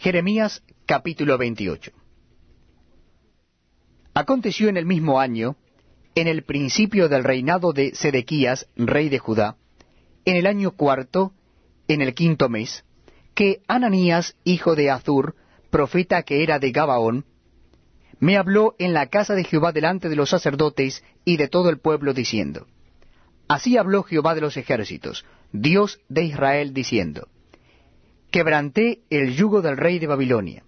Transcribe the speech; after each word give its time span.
Jeremías 0.00 0.62
capítulo 0.86 1.36
28 1.38 1.90
Aconteció 4.14 4.68
en 4.68 4.76
el 4.76 4.86
mismo 4.86 5.18
año, 5.18 5.56
en 6.14 6.28
el 6.28 6.44
principio 6.44 7.08
del 7.08 7.24
reinado 7.24 7.72
de 7.72 7.96
Sedequías, 7.96 8.68
rey 8.76 9.08
de 9.08 9.18
Judá, 9.18 9.56
en 10.24 10.36
el 10.36 10.46
año 10.46 10.70
cuarto, 10.70 11.32
en 11.88 12.00
el 12.00 12.14
quinto 12.14 12.48
mes, 12.48 12.84
que 13.34 13.62
Ananías, 13.66 14.36
hijo 14.44 14.76
de 14.76 14.88
Azur, 14.88 15.34
profeta 15.68 16.22
que 16.22 16.44
era 16.44 16.60
de 16.60 16.70
Gabaón, 16.70 17.24
me 18.20 18.36
habló 18.36 18.76
en 18.78 18.94
la 18.94 19.08
casa 19.08 19.34
de 19.34 19.42
Jehová 19.42 19.72
delante 19.72 20.08
de 20.08 20.14
los 20.14 20.30
sacerdotes 20.30 21.02
y 21.24 21.38
de 21.38 21.48
todo 21.48 21.70
el 21.70 21.80
pueblo, 21.80 22.14
diciendo, 22.14 22.68
Así 23.48 23.76
habló 23.76 24.04
Jehová 24.04 24.36
de 24.36 24.42
los 24.42 24.56
ejércitos, 24.56 25.24
Dios 25.50 25.98
de 26.08 26.22
Israel, 26.22 26.72
diciendo, 26.72 27.26
Quebranté 28.30 29.00
el 29.10 29.34
yugo 29.34 29.62
del 29.62 29.76
rey 29.76 29.98
de 29.98 30.06
Babilonia. 30.06 30.64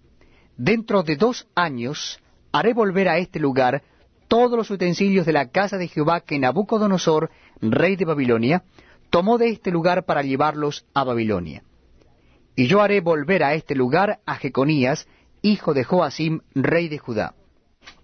Dentro 0.57 1.03
de 1.03 1.17
dos 1.17 1.47
años 1.55 2.21
haré 2.53 2.73
volver 2.73 3.09
a 3.09 3.19
este 3.19 3.39
lugar 3.39 3.83
todos 4.29 4.57
los 4.57 4.71
utensilios 4.71 5.27
de 5.27 5.33
la 5.33 5.49
casa 5.49 5.77
de 5.77 5.89
Jehová 5.89 6.21
que 6.21 6.39
Nabucodonosor, 6.39 7.31
rey 7.61 7.97
de 7.97 8.05
Babilonia, 8.05 8.63
tomó 9.11 9.39
de 9.39 9.49
este 9.49 9.71
lugar 9.71 10.05
para 10.05 10.23
llevarlos 10.23 10.87
a 10.95 11.05
Babilonia. 11.05 11.65
Y 12.55 12.67
yo 12.67 12.81
haré 12.81 13.01
volver 13.01 13.43
a 13.43 13.55
este 13.55 13.75
lugar 13.75 14.21
a 14.25 14.37
Jeconías, 14.37 15.09
hijo 15.43 15.75
de 15.75 15.85
Joacim, 15.85 16.41
rey 16.55 16.89
de 16.89 16.99
Judá, 16.99 17.35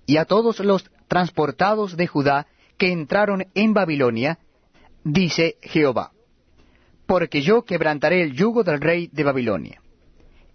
y 0.06 0.16
a 0.16 0.24
todos 0.24 0.60
los 0.60 0.90
transportados 1.08 1.96
de 1.96 2.06
Judá 2.06 2.46
que 2.76 2.90
entraron 2.90 3.46
en 3.54 3.72
Babilonia, 3.72 4.38
dice 5.04 5.58
Jehová, 5.62 6.12
porque 7.06 7.42
yo 7.42 7.64
quebrantaré 7.64 8.22
el 8.22 8.34
yugo 8.34 8.64
del 8.64 8.80
rey 8.80 9.08
de 9.12 9.24
Babilonia. 9.24 9.80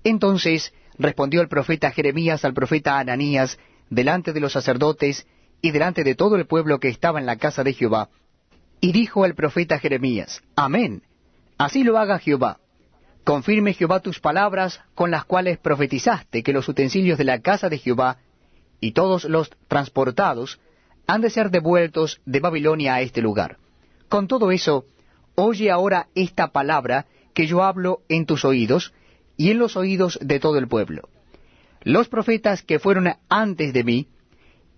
Entonces 0.03 0.73
respondió 0.97 1.41
el 1.41 1.47
profeta 1.47 1.91
Jeremías 1.91 2.45
al 2.45 2.53
profeta 2.53 2.99
Ananías 2.99 3.57
delante 3.89 4.33
de 4.33 4.39
los 4.39 4.53
sacerdotes 4.53 5.25
y 5.61 5.71
delante 5.71 6.03
de 6.03 6.15
todo 6.15 6.35
el 6.35 6.45
pueblo 6.45 6.79
que 6.79 6.89
estaba 6.89 7.19
en 7.19 7.25
la 7.25 7.37
casa 7.37 7.63
de 7.63 7.73
Jehová, 7.73 8.09
y 8.79 8.91
dijo 8.91 9.25
el 9.25 9.35
profeta 9.35 9.77
Jeremías, 9.77 10.41
Amén, 10.55 11.03
así 11.57 11.83
lo 11.83 11.97
haga 11.97 12.19
Jehová. 12.19 12.59
Confirme 13.23 13.73
Jehová 13.73 13.99
tus 13.99 14.19
palabras 14.19 14.81
con 14.95 15.11
las 15.11 15.25
cuales 15.25 15.59
profetizaste 15.59 16.41
que 16.41 16.53
los 16.53 16.67
utensilios 16.67 17.19
de 17.19 17.25
la 17.25 17.41
casa 17.41 17.69
de 17.69 17.77
Jehová 17.77 18.17
y 18.79 18.93
todos 18.93 19.25
los 19.25 19.51
transportados 19.67 20.59
han 21.05 21.21
de 21.21 21.29
ser 21.29 21.51
devueltos 21.51 22.19
de 22.25 22.39
Babilonia 22.39 22.95
a 22.95 23.01
este 23.01 23.21
lugar. 23.21 23.57
Con 24.09 24.27
todo 24.27 24.51
eso, 24.51 24.85
oye 25.35 25.71
ahora 25.71 26.07
esta 26.15 26.47
palabra 26.51 27.05
que 27.33 27.47
yo 27.47 27.63
hablo 27.63 28.01
en 28.09 28.25
tus 28.25 28.45
oídos 28.45 28.93
y 29.37 29.51
en 29.51 29.59
los 29.59 29.75
oídos 29.75 30.19
de 30.21 30.39
todo 30.39 30.57
el 30.57 30.67
pueblo. 30.67 31.09
Los 31.83 32.09
profetas 32.09 32.61
que 32.61 32.79
fueron 32.79 33.09
antes 33.29 33.73
de 33.73 33.83
mí 33.83 34.07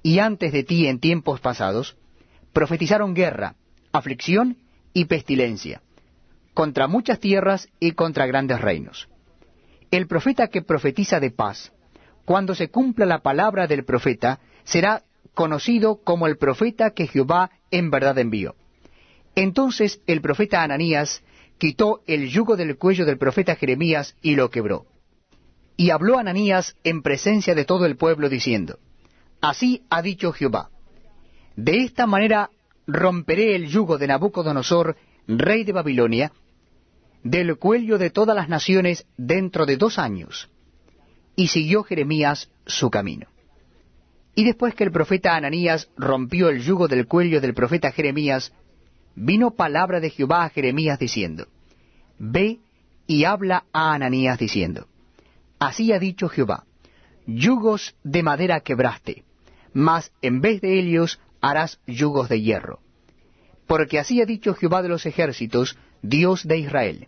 y 0.03 0.19
antes 0.19 0.51
de 0.51 0.63
ti 0.63 0.87
en 0.87 0.99
tiempos 0.99 1.39
pasados, 1.39 1.97
profetizaron 2.53 3.13
guerra, 3.13 3.55
aflicción 3.91 4.57
y 4.93 5.05
pestilencia, 5.05 5.81
contra 6.53 6.87
muchas 6.87 7.19
tierras 7.19 7.67
y 7.79 7.93
contra 7.93 8.27
grandes 8.27 8.61
reinos. 8.61 9.09
El 9.91 10.07
profeta 10.07 10.47
que 10.47 10.61
profetiza 10.61 11.19
de 11.19 11.31
paz, 11.31 11.71
cuando 12.25 12.55
se 12.55 12.69
cumpla 12.69 13.05
la 13.05 13.19
palabra 13.19 13.67
del 13.67 13.83
profeta, 13.85 14.39
será 14.63 15.03
conocido 15.33 16.01
como 16.03 16.27
el 16.27 16.37
profeta 16.37 16.91
que 16.91 17.07
Jehová 17.07 17.51
en 17.71 17.89
verdad 17.89 18.17
envió. 18.17 18.55
Entonces 19.35 20.01
el 20.07 20.21
profeta 20.21 20.63
Ananías 20.63 21.23
quitó 21.57 22.01
el 22.07 22.29
yugo 22.29 22.55
del 22.55 22.77
cuello 22.77 23.05
del 23.05 23.17
profeta 23.17 23.55
Jeremías 23.55 24.15
y 24.21 24.35
lo 24.35 24.49
quebró. 24.49 24.85
Y 25.75 25.89
habló 25.89 26.19
Ananías 26.19 26.75
en 26.83 27.01
presencia 27.01 27.55
de 27.55 27.65
todo 27.65 27.85
el 27.85 27.97
pueblo 27.97 28.29
diciendo, 28.29 28.79
Así 29.41 29.83
ha 29.89 30.01
dicho 30.01 30.31
Jehová, 30.31 30.69
de 31.55 31.77
esta 31.79 32.07
manera 32.07 32.49
romperé 32.87 33.55
el 33.55 33.67
yugo 33.67 33.97
de 33.97 34.07
Nabucodonosor, 34.07 34.95
rey 35.27 35.63
de 35.63 35.71
Babilonia, 35.71 36.31
del 37.23 37.57
cuello 37.57 37.97
de 37.97 38.09
todas 38.09 38.35
las 38.35 38.49
naciones 38.49 39.05
dentro 39.17 39.65
de 39.65 39.77
dos 39.77 39.97
años. 39.97 40.49
Y 41.35 41.47
siguió 41.47 41.83
Jeremías 41.83 42.49
su 42.65 42.89
camino. 42.89 43.27
Y 44.35 44.43
después 44.43 44.75
que 44.75 44.83
el 44.83 44.91
profeta 44.91 45.35
Ananías 45.35 45.89
rompió 45.95 46.49
el 46.49 46.61
yugo 46.61 46.87
del 46.87 47.07
cuello 47.07 47.39
del 47.39 47.53
profeta 47.53 47.91
Jeremías, 47.91 48.51
vino 49.15 49.51
palabra 49.51 49.99
de 49.99 50.09
Jehová 50.09 50.45
a 50.45 50.49
Jeremías 50.49 50.99
diciendo, 50.99 51.47
Ve 52.17 52.59
y 53.07 53.25
habla 53.25 53.65
a 53.73 53.93
Ananías 53.93 54.39
diciendo, 54.39 54.87
Así 55.59 55.91
ha 55.93 55.99
dicho 55.99 56.29
Jehová, 56.29 56.65
yugos 57.25 57.95
de 58.03 58.23
madera 58.23 58.61
quebraste, 58.61 59.23
mas 59.73 60.11
en 60.21 60.41
vez 60.41 60.61
de 60.61 60.79
ellos 60.79 61.19
harás 61.41 61.79
yugos 61.87 62.29
de 62.29 62.41
hierro. 62.41 62.79
Porque 63.67 63.99
así 63.99 64.21
ha 64.21 64.25
dicho 64.25 64.53
Jehová 64.53 64.81
de 64.81 64.89
los 64.89 65.05
ejércitos, 65.05 65.77
Dios 66.01 66.45
de 66.45 66.57
Israel. 66.57 67.07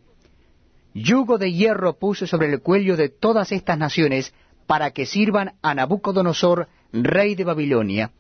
Yugo 0.94 1.38
de 1.38 1.52
hierro 1.52 2.00
puse 2.00 2.26
sobre 2.26 2.52
el 2.52 2.62
cuello 2.62 2.96
de 2.96 3.10
todas 3.10 3.52
estas 3.52 3.78
naciones 3.78 4.34
para 4.66 4.92
que 4.92 5.06
sirvan 5.06 5.56
a 5.62 5.76
Nabucodonosor, 5.76 6.70
rey 6.94 7.36
de 7.36 7.44
Babilonia, 7.44 8.12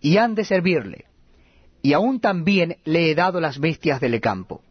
y 0.00 0.16
han 0.16 0.34
de 0.34 0.46
servirle. 0.46 1.07
Y 1.82 1.92
aún 1.92 2.20
también 2.20 2.76
le 2.84 3.10
he 3.10 3.14
dado 3.14 3.40
las 3.40 3.58
bestias 3.58 4.00
del 4.00 4.20
campo. 4.20 4.62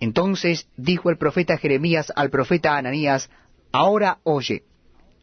Entonces 0.00 0.68
dijo 0.76 1.10
el 1.10 1.18
profeta 1.18 1.58
Jeremías 1.58 2.12
al 2.16 2.30
profeta 2.30 2.76
Ananías, 2.76 3.30
Ahora 3.72 4.18
oye, 4.24 4.64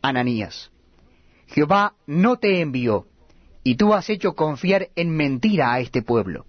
Ananías, 0.02 0.72
Jehová 1.48 1.96
no 2.06 2.38
te 2.38 2.62
envió, 2.62 3.08
y 3.64 3.76
tú 3.76 3.94
has 3.94 4.10
hecho 4.10 4.34
confiar 4.34 4.90
en 4.96 5.10
mentira 5.10 5.74
a 5.74 5.80
este 5.80 6.02
pueblo. 6.02 6.46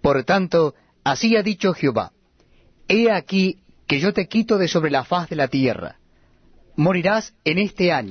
Por 0.00 0.24
tanto, 0.24 0.74
así 1.04 1.36
ha 1.36 1.42
dicho 1.42 1.74
Jehová, 1.74 2.12
He 2.88 3.10
aquí 3.12 3.60
que 3.86 4.00
yo 4.00 4.12
te 4.12 4.26
quito 4.26 4.58
de 4.58 4.68
sobre 4.68 4.90
la 4.90 5.04
faz 5.04 5.28
de 5.28 5.36
la 5.36 5.48
tierra. 5.48 5.98
Morirás 6.76 7.34
en 7.44 7.58
este 7.58 7.92
año 7.92 8.10